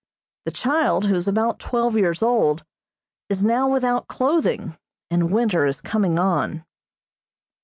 The 0.45 0.51
child, 0.51 1.05
who 1.05 1.13
is 1.13 1.27
about 1.27 1.59
twelve 1.59 1.95
years 1.95 2.23
old, 2.23 2.65
is 3.29 3.45
now 3.45 3.67
without 3.69 4.07
clothing, 4.07 4.75
and 5.11 5.29
winter 5.31 5.67
is 5.67 5.79
coming 5.79 6.17
on. 6.17 6.65